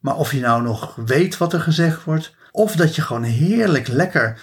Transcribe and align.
Maar 0.00 0.16
of 0.16 0.32
je 0.32 0.40
nou 0.40 0.62
nog 0.62 0.94
weet 0.94 1.36
wat 1.36 1.52
er 1.52 1.60
gezegd 1.60 2.04
wordt, 2.04 2.34
of 2.50 2.76
dat 2.76 2.96
je 2.96 3.02
gewoon 3.02 3.22
heerlijk 3.22 3.88
lekker 3.88 4.40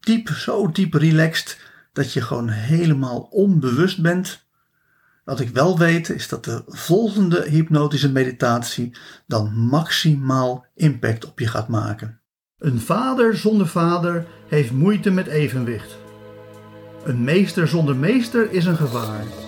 diep, 0.00 0.28
zo 0.28 0.70
diep 0.70 0.94
relaxed, 0.94 1.58
dat 1.92 2.12
je 2.12 2.20
gewoon 2.20 2.48
helemaal 2.48 3.20
onbewust 3.20 4.02
bent. 4.02 4.46
Wat 5.24 5.40
ik 5.40 5.48
wel 5.48 5.78
weet 5.78 6.08
is 6.08 6.28
dat 6.28 6.44
de 6.44 6.62
volgende 6.66 7.44
hypnotische 7.48 8.12
meditatie 8.12 8.96
dan 9.26 9.52
maximaal 9.52 10.66
impact 10.74 11.26
op 11.26 11.38
je 11.38 11.46
gaat 11.46 11.68
maken. 11.68 12.20
Een 12.58 12.80
vader 12.80 13.36
zonder 13.36 13.66
vader 13.66 14.26
heeft 14.48 14.72
moeite 14.72 15.10
met 15.10 15.26
evenwicht. 15.26 15.96
Een 17.04 17.24
meester 17.24 17.68
zonder 17.68 17.96
meester 17.96 18.52
is 18.52 18.64
een 18.64 18.76
gevaar. 18.76 19.43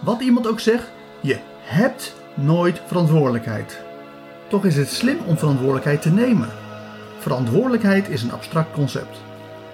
Wat 0.00 0.20
iemand 0.20 0.46
ook 0.46 0.60
zegt, 0.60 0.90
je 1.20 1.38
hebt 1.60 2.14
nooit 2.34 2.80
verantwoordelijkheid. 2.86 3.80
Toch 4.48 4.64
is 4.64 4.76
het 4.76 4.88
slim 4.88 5.18
om 5.26 5.38
verantwoordelijkheid 5.38 6.02
te 6.02 6.10
nemen. 6.10 6.48
Verantwoordelijkheid 7.18 8.08
is 8.08 8.22
een 8.22 8.32
abstract 8.32 8.72
concept. 8.72 9.18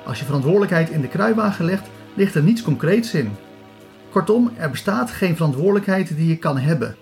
Als 0.05 0.19
je 0.19 0.25
verantwoordelijkheid 0.25 0.91
in 0.91 1.01
de 1.01 1.09
kruiwagen 1.09 1.65
legt, 1.65 1.87
ligt 2.15 2.35
er 2.35 2.43
niets 2.43 2.63
concreets 2.63 3.15
in. 3.15 3.37
Kortom, 4.11 4.51
er 4.57 4.71
bestaat 4.71 5.11
geen 5.11 5.37
verantwoordelijkheid 5.37 6.17
die 6.17 6.29
je 6.29 6.37
kan 6.37 6.59
hebben. 6.59 6.97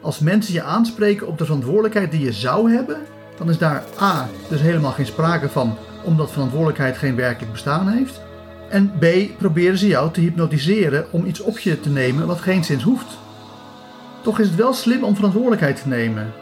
Als 0.00 0.18
mensen 0.18 0.54
je 0.54 0.62
aanspreken 0.62 1.26
op 1.26 1.38
de 1.38 1.44
verantwoordelijkheid 1.44 2.10
die 2.10 2.20
je 2.20 2.32
zou 2.32 2.72
hebben, 2.72 3.00
dan 3.38 3.50
is 3.50 3.58
daar 3.58 3.84
A. 4.00 4.28
dus 4.48 4.60
helemaal 4.60 4.92
geen 4.92 5.06
sprake 5.06 5.48
van, 5.48 5.76
omdat 6.04 6.32
verantwoordelijkheid 6.32 6.98
geen 6.98 7.16
werkelijk 7.16 7.52
bestaan 7.52 7.88
heeft. 7.88 8.20
En 8.68 8.92
B. 8.98 9.04
proberen 9.38 9.78
ze 9.78 9.86
jou 9.86 10.12
te 10.12 10.20
hypnotiseren 10.20 11.06
om 11.12 11.26
iets 11.26 11.40
op 11.40 11.58
je 11.58 11.80
te 11.80 11.90
nemen 11.90 12.26
wat 12.26 12.40
geen 12.40 12.64
zins 12.64 12.82
hoeft. 12.82 13.18
Toch 14.22 14.38
is 14.38 14.46
het 14.46 14.56
wel 14.56 14.72
slim 14.72 15.04
om 15.04 15.14
verantwoordelijkheid 15.14 15.82
te 15.82 15.88
nemen. 15.88 16.32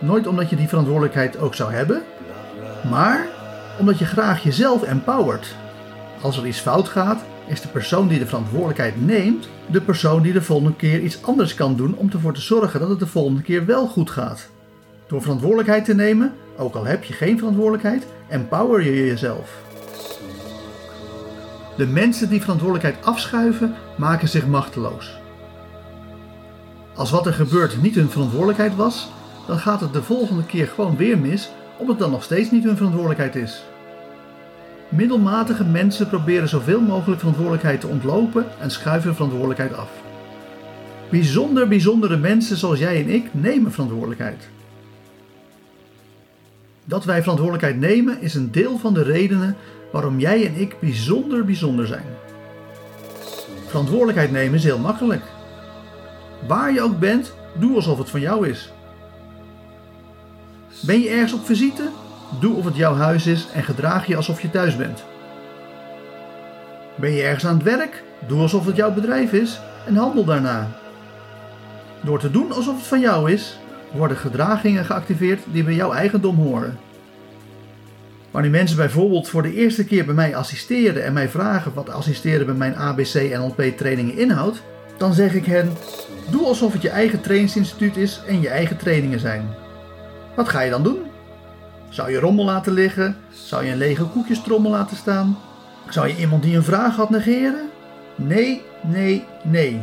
Nooit 0.00 0.26
omdat 0.26 0.50
je 0.50 0.56
die 0.56 0.68
verantwoordelijkheid 0.68 1.38
ook 1.38 1.54
zou 1.54 1.72
hebben, 1.72 2.02
maar 2.90 3.26
omdat 3.78 3.98
je 3.98 4.04
graag 4.04 4.42
jezelf 4.42 4.82
empowert. 4.82 5.54
Als 6.20 6.36
er 6.36 6.46
iets 6.46 6.60
fout 6.60 6.88
gaat, 6.88 7.24
is 7.46 7.60
de 7.60 7.68
persoon 7.68 8.08
die 8.08 8.18
de 8.18 8.26
verantwoordelijkheid 8.26 9.06
neemt 9.06 9.48
de 9.70 9.80
persoon 9.80 10.22
die 10.22 10.32
de 10.32 10.42
volgende 10.42 10.76
keer 10.76 11.00
iets 11.00 11.22
anders 11.22 11.54
kan 11.54 11.76
doen 11.76 11.96
om 11.96 12.10
ervoor 12.12 12.32
te 12.32 12.40
zorgen 12.40 12.80
dat 12.80 12.88
het 12.88 12.98
de 12.98 13.06
volgende 13.06 13.42
keer 13.42 13.66
wel 13.66 13.86
goed 13.86 14.10
gaat. 14.10 14.48
Door 15.06 15.22
verantwoordelijkheid 15.22 15.84
te 15.84 15.94
nemen, 15.94 16.32
ook 16.56 16.74
al 16.74 16.84
heb 16.84 17.04
je 17.04 17.12
geen 17.12 17.38
verantwoordelijkheid, 17.38 18.06
empower 18.28 18.84
je 18.84 19.06
jezelf. 19.06 19.50
De 21.78 21.86
mensen 21.86 22.28
die 22.28 22.40
verantwoordelijkheid 22.40 23.04
afschuiven, 23.04 23.74
maken 23.96 24.28
zich 24.28 24.46
machteloos. 24.46 25.18
Als 26.94 27.10
wat 27.10 27.26
er 27.26 27.32
gebeurt 27.32 27.82
niet 27.82 27.94
hun 27.94 28.10
verantwoordelijkheid 28.10 28.76
was, 28.76 29.08
dan 29.46 29.58
gaat 29.58 29.80
het 29.80 29.92
de 29.92 30.02
volgende 30.02 30.44
keer 30.44 30.66
gewoon 30.66 30.96
weer 30.96 31.18
mis, 31.18 31.50
omdat 31.76 31.94
het 31.94 31.98
dan 31.98 32.10
nog 32.10 32.22
steeds 32.22 32.50
niet 32.50 32.64
hun 32.64 32.76
verantwoordelijkheid 32.76 33.36
is. 33.36 33.64
Middelmatige 34.88 35.64
mensen 35.64 36.08
proberen 36.08 36.48
zoveel 36.48 36.80
mogelijk 36.80 37.18
verantwoordelijkheid 37.18 37.80
te 37.80 37.86
ontlopen 37.86 38.46
en 38.60 38.70
schuiven 38.70 39.14
verantwoordelijkheid 39.14 39.74
af. 39.74 39.90
Bijzonder 41.10 41.68
bijzondere 41.68 42.16
mensen 42.16 42.56
zoals 42.56 42.78
jij 42.78 43.02
en 43.02 43.08
ik 43.08 43.34
nemen 43.34 43.72
verantwoordelijkheid. 43.72 44.48
Dat 46.88 47.04
wij 47.04 47.20
verantwoordelijkheid 47.20 47.78
nemen 47.80 48.20
is 48.20 48.34
een 48.34 48.50
deel 48.50 48.78
van 48.78 48.94
de 48.94 49.02
redenen 49.02 49.56
waarom 49.92 50.18
jij 50.18 50.46
en 50.46 50.54
ik 50.54 50.80
bijzonder 50.80 51.44
bijzonder 51.44 51.86
zijn. 51.86 52.04
Verantwoordelijkheid 53.66 54.30
nemen 54.30 54.54
is 54.54 54.64
heel 54.64 54.78
makkelijk. 54.78 55.22
Waar 56.46 56.72
je 56.72 56.82
ook 56.82 56.98
bent, 56.98 57.34
doe 57.58 57.74
alsof 57.74 57.98
het 57.98 58.10
van 58.10 58.20
jou 58.20 58.48
is. 58.48 58.72
Ben 60.80 61.00
je 61.00 61.08
ergens 61.08 61.32
op 61.32 61.44
visite? 61.44 61.90
Doe 62.40 62.56
of 62.56 62.64
het 62.64 62.76
jouw 62.76 62.94
huis 62.94 63.26
is 63.26 63.48
en 63.54 63.62
gedraag 63.62 64.06
je 64.06 64.16
alsof 64.16 64.42
je 64.42 64.50
thuis 64.50 64.76
bent. 64.76 65.04
Ben 66.94 67.12
je 67.12 67.22
ergens 67.22 67.46
aan 67.46 67.54
het 67.54 67.62
werk? 67.62 68.02
Doe 68.26 68.40
alsof 68.40 68.66
het 68.66 68.76
jouw 68.76 68.92
bedrijf 68.92 69.32
is 69.32 69.60
en 69.86 69.96
handel 69.96 70.24
daarna. 70.24 70.68
Door 72.00 72.18
te 72.18 72.30
doen 72.30 72.52
alsof 72.52 72.76
het 72.76 72.86
van 72.86 73.00
jou 73.00 73.32
is, 73.32 73.58
worden 73.92 74.16
gedragingen 74.16 74.84
geactiveerd 74.84 75.40
die 75.52 75.64
bij 75.64 75.74
jouw 75.74 75.92
eigendom 75.92 76.36
horen. 76.36 76.78
Wanneer 78.30 78.50
mensen 78.50 78.76
bijvoorbeeld 78.76 79.28
voor 79.28 79.42
de 79.42 79.54
eerste 79.54 79.84
keer 79.84 80.04
bij 80.04 80.14
mij 80.14 80.36
assisteren 80.36 81.04
en 81.04 81.12
mij 81.12 81.28
vragen 81.28 81.74
wat 81.74 81.90
assisteren 81.90 82.46
bij 82.46 82.54
mijn 82.54 82.76
ABC 82.76 83.14
NLP 83.14 83.62
trainingen 83.76 84.16
inhoudt, 84.18 84.62
dan 84.96 85.14
zeg 85.14 85.34
ik 85.34 85.46
hen: 85.46 85.72
doe 86.30 86.46
alsof 86.46 86.72
het 86.72 86.82
je 86.82 86.88
eigen 86.88 87.20
trainingsinstituut 87.20 87.96
is 87.96 88.20
en 88.26 88.40
je 88.40 88.48
eigen 88.48 88.76
trainingen 88.76 89.20
zijn. 89.20 89.48
Wat 90.36 90.48
ga 90.48 90.60
je 90.60 90.70
dan 90.70 90.82
doen? 90.82 90.98
Zou 91.88 92.10
je 92.10 92.20
rommel 92.20 92.44
laten 92.44 92.72
liggen? 92.72 93.16
Zou 93.30 93.64
je 93.64 93.70
een 93.70 93.78
lege 93.78 94.04
koekjestrommel 94.04 94.70
laten 94.70 94.96
staan? 94.96 95.38
Zou 95.88 96.08
je 96.08 96.16
iemand 96.16 96.42
die 96.42 96.56
een 96.56 96.62
vraag 96.62 96.96
had 96.96 97.10
negeren? 97.10 97.68
Nee, 98.16 98.62
nee, 98.82 99.24
nee. 99.42 99.80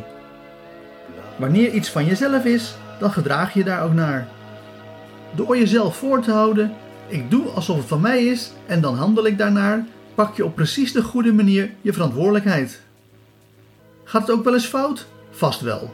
Wanneer 1.35 1.69
iets 1.69 1.89
van 1.89 2.05
jezelf 2.05 2.45
is, 2.45 2.75
dan 2.99 3.11
gedraag 3.11 3.53
je 3.53 3.63
daar 3.63 3.83
ook 3.83 3.93
naar. 3.93 4.27
Door 5.35 5.57
jezelf 5.57 5.97
voor 5.97 6.21
te 6.21 6.31
houden, 6.31 6.73
ik 7.07 7.31
doe 7.31 7.47
alsof 7.47 7.77
het 7.77 7.87
van 7.87 8.01
mij 8.01 8.25
is 8.25 8.51
en 8.65 8.81
dan 8.81 8.95
handel 8.95 9.25
ik 9.25 9.37
daarnaar, 9.37 9.85
pak 10.15 10.35
je 10.35 10.45
op 10.45 10.55
precies 10.55 10.91
de 10.91 11.03
goede 11.03 11.33
manier 11.33 11.71
je 11.81 11.93
verantwoordelijkheid. 11.93 12.81
Gaat 14.03 14.21
het 14.21 14.31
ook 14.31 14.43
wel 14.43 14.53
eens 14.53 14.65
fout? 14.65 15.05
Vast 15.31 15.61
wel. 15.61 15.93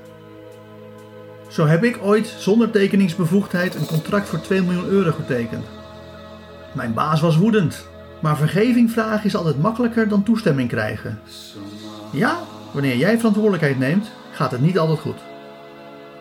Zo 1.48 1.66
heb 1.66 1.84
ik 1.84 2.00
ooit 2.02 2.36
zonder 2.38 2.72
tekeningsbevoegdheid 2.72 3.76
een 3.76 3.86
contract 3.86 4.30
voor 4.30 4.42
2 4.42 4.62
miljoen 4.62 4.88
euro 4.88 5.12
getekend. 5.12 5.66
Mijn 6.74 6.94
baas 6.94 7.22
was 7.22 7.38
woedend, 7.38 7.88
maar 8.22 8.38
vergeving 8.38 8.92
vragen 8.92 9.26
is 9.26 9.36
altijd 9.36 9.62
makkelijker 9.62 10.08
dan 10.08 10.24
toestemming 10.24 10.70
krijgen. 10.70 11.20
Ja, 12.12 12.40
wanneer 12.72 12.98
jij 12.98 13.18
verantwoordelijkheid 13.18 13.80
neemt, 13.80 14.12
gaat 14.32 14.52
het 14.52 14.62
niet 14.62 14.80
altijd 14.80 15.00
goed. 15.00 15.31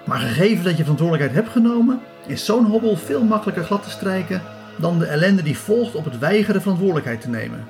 Maar 0.06 0.18
gegeven 0.18 0.64
dat 0.64 0.76
je 0.76 0.82
verantwoordelijkheid 0.82 1.42
hebt 1.42 1.52
genomen, 1.52 2.00
is 2.26 2.44
zo'n 2.44 2.64
hobbel 2.64 2.96
veel 2.96 3.24
makkelijker 3.24 3.64
glad 3.64 3.82
te 3.82 3.90
strijken 3.90 4.42
dan 4.78 4.98
de 4.98 5.06
ellende 5.06 5.42
die 5.42 5.58
volgt 5.58 5.94
op 5.94 6.04
het 6.04 6.18
weigeren 6.18 6.60
verantwoordelijkheid 6.60 7.20
te 7.20 7.28
nemen. 7.28 7.66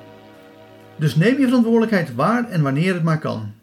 Dus 0.95 1.15
neem 1.15 1.39
je 1.39 1.45
verantwoordelijkheid 1.45 2.15
waar 2.15 2.49
en 2.49 2.61
wanneer 2.61 2.93
het 2.93 3.03
maar 3.03 3.19
kan. 3.19 3.53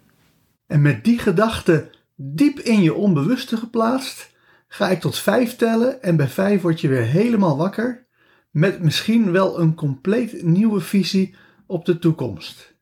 En 0.66 0.82
met 0.82 1.04
die 1.04 1.18
gedachte 1.18 1.90
diep 2.16 2.58
in 2.58 2.82
je 2.82 2.94
onbewuste 2.94 3.56
geplaatst, 3.56 4.30
ga 4.68 4.88
ik 4.88 5.00
tot 5.00 5.18
vijf 5.18 5.56
tellen 5.56 6.02
en 6.02 6.16
bij 6.16 6.28
vijf 6.28 6.62
word 6.62 6.80
je 6.80 6.88
weer 6.88 7.04
helemaal 7.04 7.56
wakker 7.56 8.06
met 8.50 8.82
misschien 8.82 9.32
wel 9.32 9.60
een 9.60 9.74
compleet 9.74 10.42
nieuwe 10.42 10.80
visie 10.80 11.34
op 11.66 11.84
de 11.84 11.98
toekomst. 11.98 12.74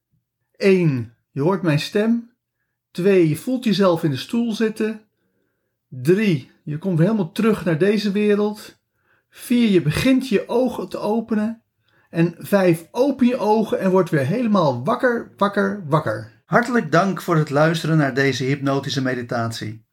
1. 0.57 1.15
Je 1.31 1.41
hoort 1.41 1.63
mijn 1.63 1.81
stem. 1.81 2.31
2. 2.91 3.29
Je 3.29 3.37
voelt 3.37 3.65
jezelf 3.65 4.05
in 4.05 4.11
de 4.11 4.17
stoel 4.17 4.53
zitten. 4.53 5.01
3. 5.89 6.51
Je 6.63 6.79
komt 6.79 6.99
helemaal 6.99 7.33
terug 7.33 7.65
naar 7.65 7.79
deze 7.79 8.13
wereld. 8.13 8.79
4. 9.31 9.71
Je 9.71 9.83
begint 9.83 10.29
je 10.29 10.49
ogen 10.49 10.89
te 10.89 10.99
openen. 10.99 11.63
En 12.11 12.35
5. 12.39 12.89
Open 12.91 13.27
je 13.27 13.37
ogen 13.37 13.81
en 13.81 13.91
word 13.91 14.11
weer 14.11 14.27
helemaal 14.27 14.85
wakker, 14.85 15.33
wakker, 15.37 15.85
wakker. 15.89 16.33
Hartelijk 16.45 16.93
dank 16.93 17.23
voor 17.23 17.37
het 17.37 17.51
luisteren 17.51 17.97
naar 17.97 18.15
deze 18.15 18.45
hypnotische 18.45 19.03
meditatie. 19.03 19.85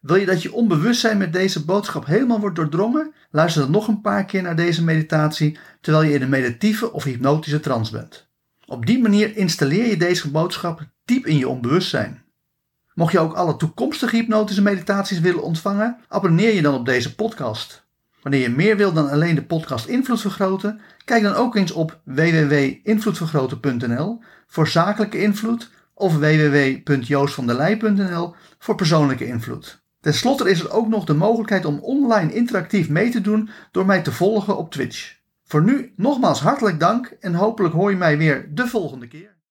Wil 0.00 0.16
je 0.16 0.26
dat 0.26 0.42
je 0.42 0.52
onbewustzijn 0.52 1.18
met 1.18 1.32
deze 1.32 1.64
boodschap 1.64 2.06
helemaal 2.06 2.40
wordt 2.40 2.56
doordrongen? 2.56 3.14
Luister 3.30 3.62
dan 3.62 3.70
nog 3.70 3.88
een 3.88 4.00
paar 4.00 4.24
keer 4.24 4.42
naar 4.42 4.56
deze 4.56 4.84
meditatie 4.84 5.58
terwijl 5.80 6.04
je 6.04 6.14
in 6.14 6.22
een 6.22 6.28
meditieve 6.28 6.92
of 6.92 7.04
hypnotische 7.04 7.60
trance 7.60 7.92
bent. 7.92 8.28
Op 8.66 8.86
die 8.86 8.98
manier 8.98 9.36
installeer 9.36 9.86
je 9.86 9.96
deze 9.96 10.30
boodschap 10.30 10.80
diep 11.04 11.26
in 11.26 11.38
je 11.38 11.48
onbewustzijn. 11.48 12.24
Mocht 12.96 13.12
je 13.12 13.18
ook 13.18 13.32
alle 13.32 13.56
toekomstige 13.56 14.16
hypnotische 14.16 14.62
meditaties 14.62 15.20
willen 15.20 15.42
ontvangen, 15.42 15.96
abonneer 16.08 16.54
je 16.54 16.62
dan 16.62 16.74
op 16.74 16.86
deze 16.86 17.14
podcast. 17.14 17.86
Wanneer 18.22 18.40
je 18.40 18.48
meer 18.48 18.76
wil 18.76 18.92
dan 18.92 19.10
alleen 19.10 19.34
de 19.34 19.44
podcast 19.44 19.86
Invloed 19.86 20.20
Vergroten, 20.20 20.80
kijk 21.04 21.22
dan 21.22 21.34
ook 21.34 21.56
eens 21.56 21.72
op 21.72 22.00
www.invloedvergroten.nl 22.04 24.22
voor 24.46 24.68
zakelijke 24.68 25.22
invloed 25.22 25.70
of 25.94 26.16
www.joostvandelij.nl 26.16 28.34
voor 28.58 28.74
persoonlijke 28.74 29.26
invloed. 29.26 29.82
Ten 30.00 30.14
slotte 30.14 30.50
is 30.50 30.60
er 30.60 30.70
ook 30.70 30.88
nog 30.88 31.04
de 31.04 31.14
mogelijkheid 31.14 31.64
om 31.64 31.78
online 31.78 32.32
interactief 32.32 32.88
mee 32.88 33.10
te 33.10 33.20
doen 33.20 33.48
door 33.70 33.86
mij 33.86 34.02
te 34.02 34.12
volgen 34.12 34.56
op 34.56 34.70
Twitch. 34.70 35.16
Voor 35.44 35.62
nu 35.62 35.92
nogmaals 35.96 36.40
hartelijk 36.40 36.80
dank 36.80 37.16
en 37.20 37.34
hopelijk 37.34 37.74
hoor 37.74 37.90
je 37.90 37.96
mij 37.96 38.18
weer 38.18 38.48
de 38.54 38.66
volgende 38.66 39.08
keer. 39.08 39.35